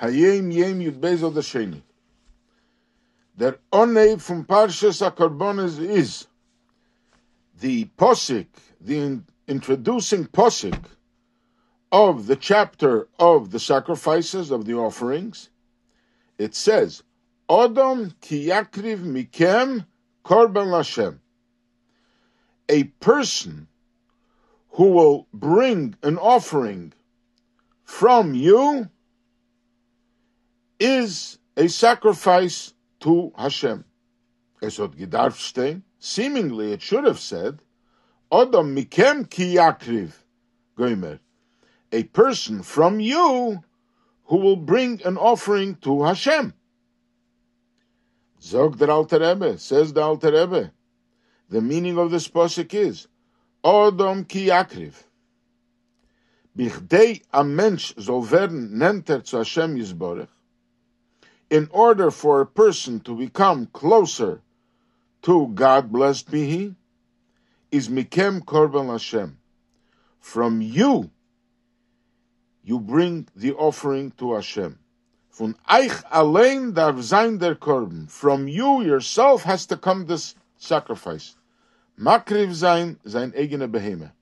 Hayom 0.00 0.52
Yom 0.52 0.80
Yud 0.80 1.00
Bezel 1.00 1.30
the 1.30 1.40
Sheni. 1.40 1.82
Der 3.36 3.58
Onei 3.72 4.20
from 4.20 4.44
Parshas 4.44 5.00
HaKorbonos 5.08 5.78
is 5.78 6.26
the 7.60 7.86
posik, 7.98 8.46
the 8.80 8.98
in, 8.98 9.26
introducing 9.48 10.26
posik 10.26 10.84
of 11.90 12.26
the 12.26 12.36
chapter 12.36 13.08
of 13.18 13.50
the 13.50 13.60
sacrifices 13.60 14.50
of 14.50 14.64
the 14.64 14.74
offerings. 14.74 15.50
It 16.38 16.54
says, 16.54 17.02
Odom 17.48 18.14
ki 18.20 18.48
yakriv 18.48 19.00
mikem 19.00 19.86
korban 20.24 20.68
lashem. 20.68 21.18
A 22.68 22.84
person 22.84 23.68
who 24.70 24.90
will 24.90 25.28
bring 25.32 25.94
an 26.02 26.18
offering 26.18 26.92
from 27.84 28.34
you 28.34 28.88
is 30.84 31.38
a 31.56 31.66
sacrifice 31.68 32.74
to 33.00 33.32
Hashem. 33.36 33.84
Esot 34.62 34.94
Gidarfstein, 34.96 35.82
seemingly 35.98 36.72
it 36.72 36.82
should 36.82 37.04
have 37.04 37.18
said, 37.18 37.60
Odom 38.30 38.76
mikem 38.76 39.28
ki 39.28 39.56
goimer, 40.76 41.18
a 41.90 42.02
person 42.04 42.62
from 42.62 43.00
you 43.00 43.62
who 44.24 44.36
will 44.36 44.56
bring 44.56 45.00
an 45.04 45.16
offering 45.16 45.76
to 45.76 46.02
Hashem. 46.02 46.52
Zog 48.42 48.78
der 48.78 48.90
Alter 48.90 49.20
Rebbe, 49.20 49.58
says 49.58 49.92
the 49.92 50.02
Alter 50.02 50.32
Rebbe, 50.32 50.72
the 51.48 51.62
meaning 51.62 51.98
of 51.98 52.10
this 52.10 52.28
posik 52.28 52.74
is, 52.74 53.08
Odom 53.64 54.28
ki. 54.28 54.50
Bichdei 56.56 57.22
a 57.32 57.42
mensch 57.42 57.94
soll 57.98 58.22
werden, 58.30 58.78
nennt 58.78 59.26
zu 59.26 59.38
Hashem 59.38 59.76
Yisborech, 59.76 60.28
in 61.50 61.68
order 61.70 62.10
for 62.10 62.40
a 62.40 62.46
person 62.46 63.00
to 63.00 63.16
become 63.16 63.66
closer 63.66 64.40
to 65.22 65.48
God, 65.48 65.92
blessed 65.92 66.30
be 66.30 66.46
He, 66.46 66.74
is 67.70 67.88
Mikem 67.88 68.44
Korban 68.44 68.90
Hashem. 68.90 69.38
From 70.20 70.60
you, 70.60 71.10
you 72.62 72.78
bring 72.78 73.28
the 73.36 73.52
offering 73.52 74.10
to 74.12 74.34
Hashem. 74.34 74.78
Von 75.32 75.56
eich 75.68 76.02
allein 76.10 76.72
darf 76.72 77.02
sein 77.02 77.38
der 77.38 77.56
Korban. 77.56 78.08
From 78.08 78.46
you 78.46 78.82
yourself 78.82 79.42
has 79.42 79.66
to 79.66 79.76
come 79.76 80.06
this 80.06 80.34
sacrifice. 80.56 81.34
Makriv 81.98 82.54
sein, 82.54 82.98
sein 83.04 83.32
eigene 83.32 83.68
Beheme. 83.68 84.12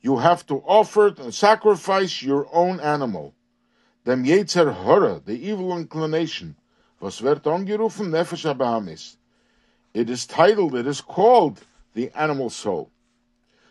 You 0.00 0.16
have 0.18 0.46
to 0.46 0.56
offer 0.66 1.08
and 1.18 1.32
sacrifice 1.32 2.22
your 2.22 2.48
own 2.52 2.80
animal 2.80 3.34
dem 4.04 4.24
Yetzer 4.24 4.72
Hora, 4.72 5.20
the 5.24 5.48
evil 5.48 5.76
inclination, 5.76 6.56
was 7.00 7.20
wird 7.20 7.44
angerufen 7.44 8.08
Nefesh 8.10 8.52
HaBahamis. 8.52 9.16
It 9.94 10.08
is 10.08 10.26
titled, 10.26 10.74
it 10.74 10.86
is 10.86 11.00
called 11.00 11.60
the 11.94 12.10
animal 12.14 12.50
soul. 12.50 12.90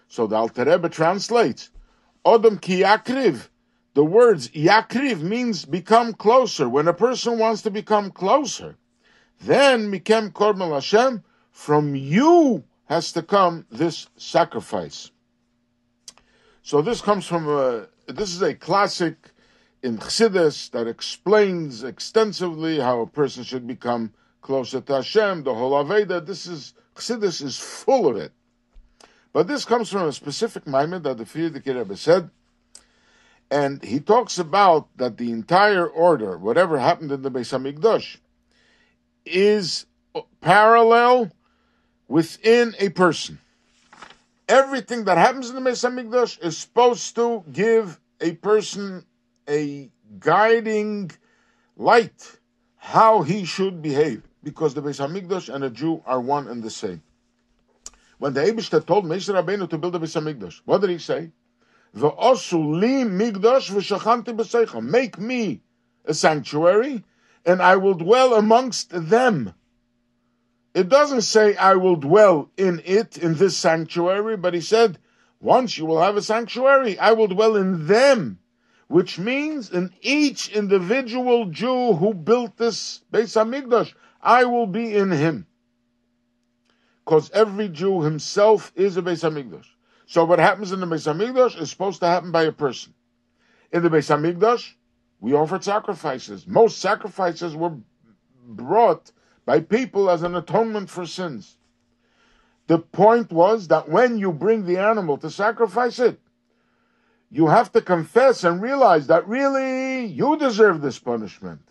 So 0.07 0.27
the 0.27 0.35
Alter 0.35 0.65
Rebbe 0.65 0.89
translates, 0.89 1.69
Odom 2.25 2.61
ki 2.61 2.81
yakriv. 2.81 3.47
The 3.93 4.05
words 4.05 4.49
yakriv 4.49 5.21
means 5.21 5.65
become 5.65 6.13
closer. 6.13 6.69
When 6.69 6.87
a 6.87 6.93
person 6.93 7.39
wants 7.39 7.61
to 7.63 7.71
become 7.71 8.11
closer, 8.11 8.77
then 9.41 9.91
mikem 9.91 10.31
korban 10.31 10.73
Hashem, 10.73 11.23
from 11.51 11.95
you 11.95 12.63
has 12.85 13.11
to 13.13 13.21
come 13.21 13.65
this 13.71 14.07
sacrifice. 14.17 15.11
So 16.61 16.81
this 16.81 17.01
comes 17.01 17.25
from 17.25 17.47
a, 17.49 17.87
this 18.07 18.33
is 18.35 18.41
a 18.41 18.53
classic 18.53 19.30
in 19.83 19.97
Chassidus 19.97 20.69
that 20.71 20.87
explains 20.87 21.83
extensively 21.83 22.79
how 22.79 23.01
a 23.01 23.07
person 23.07 23.43
should 23.43 23.65
become 23.65 24.13
closer 24.41 24.81
to 24.81 24.93
Hashem, 24.95 25.43
the 25.43 25.53
whole 25.53 25.71
Avodah. 25.71 26.25
This 26.25 26.45
is 26.45 26.73
Chassidus 26.95 27.41
is 27.41 27.57
full 27.57 28.07
of 28.07 28.17
it. 28.17 28.31
But 29.33 29.47
this 29.47 29.65
comes 29.65 29.89
from 29.89 30.07
a 30.07 30.11
specific 30.11 30.67
moment 30.67 31.03
that 31.03 31.17
the 31.17 31.23
Frierdiker 31.23 31.77
Rebbe 31.77 31.95
said, 31.95 32.29
and 33.49 33.83
he 33.83 33.99
talks 33.99 34.37
about 34.37 34.89
that 34.97 35.17
the 35.17 35.31
entire 35.31 35.87
order, 35.87 36.37
whatever 36.37 36.77
happened 36.77 37.11
in 37.11 37.21
the 37.21 37.31
Beis 37.31 37.51
Hamikdash, 37.51 38.17
is 39.25 39.85
parallel 40.41 41.31
within 42.07 42.75
a 42.79 42.89
person. 42.89 43.39
Everything 44.47 45.05
that 45.05 45.17
happens 45.17 45.49
in 45.49 45.55
the 45.55 45.69
Beis 45.69 45.83
Hamikdash 45.83 46.43
is 46.43 46.57
supposed 46.57 47.15
to 47.15 47.43
give 47.51 47.99
a 48.19 48.33
person 48.33 49.05
a 49.51 49.91
guiding 50.19 51.11
light 51.75 52.39
how 52.77 53.21
he 53.21 53.45
should 53.45 53.81
behave, 53.81 54.23
because 54.41 54.73
the 54.73 54.81
Beis 54.81 55.05
Hamikdash 55.05 55.53
and 55.53 55.63
a 55.63 55.69
Jew 55.69 56.01
are 56.05 56.19
one 56.19 56.47
and 56.47 56.63
the 56.63 56.69
same. 56.69 57.03
When 58.17 58.33
the 58.33 58.41
Eibishter 58.41 58.85
told 58.85 59.05
Moshe 59.05 59.31
Rabbeinu 59.31 59.69
to 59.69 59.77
build 59.77 59.93
the 59.93 59.99
Beis 59.99 60.19
Hamikdash, 60.19 60.61
what 60.65 60.81
did 60.81 60.89
he 60.89 60.97
say? 60.97 61.31
Ve'osu 61.95 62.79
li 62.79 63.03
migdash 63.03 63.69
v'shachanti 63.69 64.35
b'seicha. 64.35 64.81
Make 64.81 65.19
me 65.19 65.61
a 66.05 66.13
sanctuary, 66.13 67.03
and 67.45 67.61
I 67.61 67.75
will 67.75 67.93
dwell 67.93 68.33
amongst 68.33 68.89
them. 68.91 69.53
It 70.73 70.87
doesn't 70.87 71.21
say 71.21 71.55
I 71.55 71.75
will 71.75 71.97
dwell 71.97 72.49
in 72.55 72.81
it, 72.85 73.17
in 73.17 73.35
this 73.35 73.57
sanctuary, 73.57 74.37
but 74.37 74.53
he 74.53 74.61
said, 74.61 74.97
once 75.39 75.77
you 75.77 75.85
will 75.85 76.01
have 76.01 76.15
a 76.15 76.21
sanctuary, 76.21 76.97
I 76.97 77.11
will 77.11 77.27
dwell 77.27 77.55
in 77.55 77.87
them 77.87 78.39
which 78.91 79.17
means 79.17 79.71
in 79.71 79.89
each 80.01 80.49
individual 80.49 81.45
Jew 81.45 81.93
who 81.93 82.13
built 82.13 82.57
this 82.57 83.01
Beis 83.11 83.37
Hamikdash, 83.37 83.93
I 84.21 84.43
will 84.43 84.67
be 84.67 84.93
in 84.93 85.11
him. 85.11 85.47
Because 87.05 87.31
every 87.31 87.69
Jew 87.69 88.01
himself 88.01 88.73
is 88.75 88.97
a 88.97 89.01
Beis 89.01 89.23
Hamikdash. 89.23 89.67
So 90.07 90.25
what 90.25 90.39
happens 90.39 90.73
in 90.73 90.81
the 90.81 90.85
Beis 90.85 91.07
Hamikdash 91.07 91.59
is 91.59 91.69
supposed 91.69 92.01
to 92.01 92.07
happen 92.07 92.33
by 92.33 92.43
a 92.43 92.51
person. 92.51 92.93
In 93.71 93.81
the 93.81 93.89
Beis 93.89 94.09
Hamikdash, 94.09 94.73
we 95.21 95.33
offered 95.33 95.63
sacrifices. 95.63 96.45
Most 96.45 96.79
sacrifices 96.79 97.55
were 97.55 97.77
brought 98.45 99.13
by 99.45 99.61
people 99.61 100.09
as 100.09 100.21
an 100.21 100.35
atonement 100.35 100.89
for 100.89 101.05
sins. 101.05 101.55
The 102.67 102.79
point 102.79 103.31
was 103.31 103.69
that 103.69 103.87
when 103.87 104.17
you 104.17 104.33
bring 104.33 104.65
the 104.65 104.79
animal 104.79 105.17
to 105.19 105.29
sacrifice 105.29 105.97
it, 105.97 106.19
you 107.31 107.47
have 107.47 107.71
to 107.71 107.81
confess 107.81 108.43
and 108.43 108.61
realize 108.61 109.07
that 109.07 109.27
really 109.27 110.05
you 110.05 110.37
deserve 110.37 110.81
this 110.81 110.99
punishment. 110.99 111.61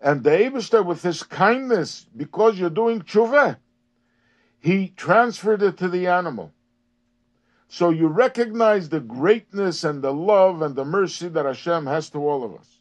And 0.00 0.22
the 0.22 0.30
Eibishter, 0.30 0.84
with 0.84 1.02
his 1.02 1.24
kindness, 1.24 2.06
because 2.16 2.58
you're 2.58 2.70
doing 2.70 3.00
tshuva, 3.00 3.56
he 4.60 4.92
transferred 4.96 5.62
it 5.62 5.76
to 5.78 5.88
the 5.88 6.06
animal. 6.06 6.52
So 7.68 7.90
you 7.90 8.06
recognize 8.06 8.88
the 8.88 9.00
greatness 9.00 9.82
and 9.82 10.02
the 10.02 10.12
love 10.12 10.62
and 10.62 10.76
the 10.76 10.84
mercy 10.84 11.28
that 11.28 11.44
Hashem 11.44 11.86
has 11.86 12.08
to 12.10 12.18
all 12.18 12.44
of 12.44 12.54
us. 12.54 12.78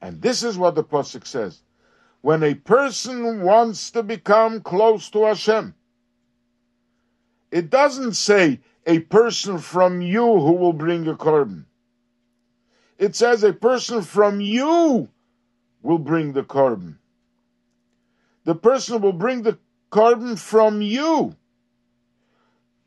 And 0.00 0.22
this 0.22 0.44
is 0.44 0.56
what 0.56 0.76
the 0.76 0.84
Pasuk 0.84 1.26
says. 1.26 1.62
When 2.20 2.44
a 2.44 2.54
person 2.54 3.42
wants 3.42 3.90
to 3.90 4.04
become 4.04 4.60
close 4.60 5.10
to 5.10 5.24
Hashem, 5.24 5.74
it 7.50 7.70
doesn't 7.70 8.14
say 8.14 8.60
a 8.86 8.98
person 9.00 9.58
from 9.58 10.00
you 10.00 10.24
who 10.24 10.52
will 10.52 10.72
bring 10.72 11.06
a 11.06 11.14
korban. 11.14 11.64
It 12.98 13.16
says 13.16 13.42
a 13.42 13.52
person 13.52 14.02
from 14.02 14.40
you 14.40 15.08
will 15.82 15.98
bring 15.98 16.32
the 16.32 16.42
korban. 16.42 16.96
The 18.44 18.54
person 18.54 19.00
will 19.00 19.12
bring 19.12 19.42
the 19.42 19.58
korban 19.90 20.38
from 20.38 20.82
you. 20.82 21.36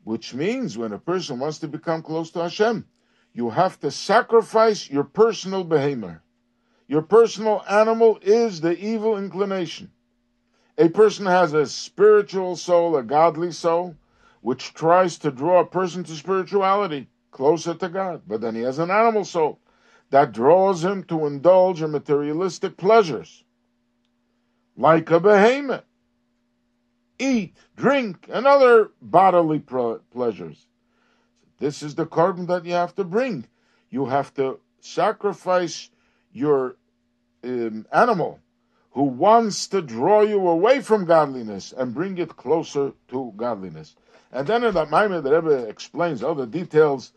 Which 0.04 0.34
means 0.34 0.78
when 0.78 0.92
a 0.92 0.98
person 0.98 1.38
wants 1.38 1.58
to 1.58 1.68
become 1.68 2.02
close 2.02 2.30
to 2.32 2.40
Hashem, 2.40 2.86
you 3.32 3.50
have 3.50 3.78
to 3.80 3.90
sacrifice 3.90 4.88
your 4.88 5.04
personal 5.04 5.64
behemoth. 5.64 6.20
Your 6.88 7.02
personal 7.02 7.64
animal 7.68 8.18
is 8.22 8.60
the 8.60 8.78
evil 8.78 9.18
inclination. 9.18 9.90
A 10.78 10.88
person 10.88 11.26
has 11.26 11.52
a 11.52 11.66
spiritual 11.66 12.56
soul, 12.56 12.96
a 12.96 13.02
godly 13.02 13.50
soul, 13.50 13.96
which 14.46 14.72
tries 14.74 15.18
to 15.18 15.28
draw 15.32 15.58
a 15.58 15.66
person 15.66 16.04
to 16.04 16.14
spirituality, 16.14 17.08
closer 17.32 17.74
to 17.74 17.88
God. 17.88 18.22
But 18.28 18.40
then 18.40 18.54
he 18.54 18.60
has 18.60 18.78
an 18.78 18.92
animal 18.92 19.24
soul 19.24 19.58
that 20.10 20.30
draws 20.30 20.84
him 20.84 21.02
to 21.08 21.26
indulge 21.26 21.82
in 21.82 21.90
materialistic 21.90 22.76
pleasures, 22.76 23.42
like 24.76 25.10
a 25.10 25.18
behemoth. 25.18 25.82
Eat, 27.18 27.56
drink, 27.74 28.28
and 28.32 28.46
other 28.46 28.92
bodily 29.02 29.58
pleasures. 29.58 30.68
This 31.58 31.82
is 31.82 31.96
the 31.96 32.06
korban 32.06 32.46
that 32.46 32.64
you 32.64 32.74
have 32.74 32.94
to 32.94 33.02
bring. 33.02 33.48
You 33.90 34.06
have 34.06 34.32
to 34.34 34.60
sacrifice 34.78 35.90
your 36.32 36.76
um, 37.42 37.84
animal 37.90 38.38
who 38.96 39.02
wants 39.02 39.66
to 39.66 39.82
draw 39.82 40.22
you 40.22 40.48
away 40.48 40.80
from 40.80 41.04
godliness 41.04 41.74
and 41.76 41.92
bring 41.92 42.16
it 42.16 42.34
closer 42.34 42.94
to 43.08 43.30
godliness. 43.36 43.94
And 44.32 44.46
then 44.46 44.64
in 44.64 44.72
that 44.72 44.88
maamar, 44.88 45.22
the 45.22 45.34
Rebbe 45.34 45.68
explains 45.68 46.22
all 46.22 46.34
the 46.34 46.46
details 46.46 47.12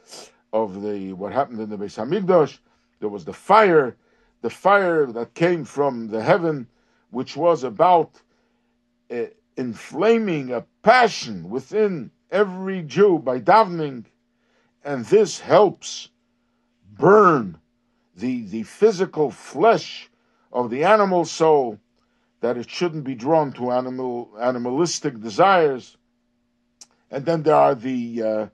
of 0.52 0.81
the 0.81 1.14
what 1.14 1.31
happened 1.31 1.62
in 1.62 1.70
the 1.70 1.78
Beis 1.78 1.96
Hamikdash. 1.96 2.58
There 3.00 3.08
was 3.08 3.24
the 3.24 3.31
fire 3.31 3.96
the 4.42 4.50
fire 4.50 5.06
that 5.06 5.34
came 5.34 5.64
from 5.64 6.10
the 6.10 6.22
heaven, 6.22 6.68
which 7.12 7.38
was 7.38 7.64
about 7.64 8.12
uh, 9.10 9.28
inflaming 9.56 10.52
a 10.52 10.66
passion 10.84 11.50
within 11.50 12.12
every 12.30 12.81
Jew 12.81 13.20
by 13.20 13.40
davening, 13.40 14.04
and 14.84 15.06
this 15.06 15.40
helps 15.40 16.10
burn 16.92 17.58
the, 18.18 18.42
the 18.48 18.64
physical 18.64 19.31
flesh 19.31 20.08
of 20.51 20.69
the 20.69 20.84
animal 20.84 21.25
soul, 21.25 21.80
that 22.42 22.57
it 22.57 22.69
shouldn't 22.69 23.04
be 23.04 23.16
drawn 23.16 23.51
to 23.54 23.72
animal 23.72 24.30
animalistic 24.40 25.19
desires. 25.19 25.98
And 27.12 27.25
then 27.25 27.44
there 27.44 27.56
are 27.56 27.75
the 27.75 28.24
uh, 28.24 28.48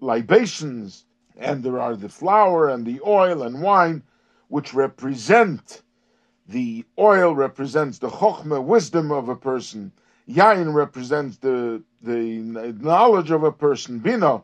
libations, 0.00 1.04
and 1.36 1.62
there 1.62 1.80
are 1.80 1.96
the 1.96 2.08
flour 2.08 2.68
and 2.68 2.84
the 2.84 3.00
oil 3.06 3.42
and 3.42 3.62
wine, 3.62 4.02
which 4.48 4.74
represent 4.74 5.82
the 6.48 6.84
oil 6.98 7.34
represents 7.34 7.98
the 7.98 8.08
chokhmah, 8.08 8.64
wisdom 8.64 9.12
of 9.12 9.28
a 9.28 9.36
person. 9.36 9.92
Yayin 10.28 10.74
represents 10.74 11.36
the 11.38 11.82
the 12.02 12.74
knowledge 12.80 13.30
of 13.30 13.44
a 13.44 13.52
person, 13.52 13.98
bina, 13.98 14.42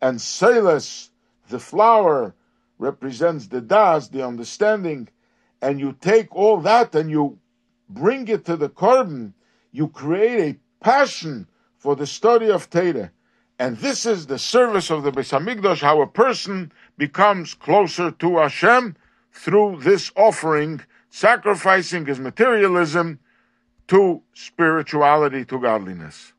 and 0.00 0.18
seles, 0.18 1.08
the 1.48 1.58
flour, 1.58 2.34
represents 2.78 3.46
the 3.48 3.60
das, 3.60 4.08
the 4.08 4.24
understanding, 4.24 5.08
and 5.60 5.80
you 5.80 5.96
take 6.00 6.34
all 6.34 6.60
that 6.60 6.94
and 6.94 7.10
you 7.10 7.38
bring 7.88 8.28
it 8.28 8.44
to 8.46 8.56
the 8.56 8.68
korban, 8.68 9.32
you 9.72 9.88
create 9.88 10.56
a 10.56 10.84
passion 10.84 11.46
for 11.78 11.96
the 11.96 12.06
study 12.06 12.50
of 12.50 12.68
Torah. 12.70 13.10
And 13.58 13.78
this 13.78 14.04
is 14.04 14.26
the 14.26 14.38
service 14.38 14.90
of 14.90 15.02
the 15.02 15.12
Beis 15.12 15.80
how 15.80 16.02
a 16.02 16.06
person 16.06 16.72
becomes 16.98 17.54
closer 17.54 18.10
to 18.10 18.38
Hashem 18.38 18.96
through 19.32 19.80
this 19.80 20.12
offering, 20.14 20.82
sacrificing 21.10 22.04
his 22.06 22.18
materialism 22.18 23.18
to 23.88 24.22
spirituality, 24.34 25.44
to 25.46 25.58
godliness. 25.60 26.32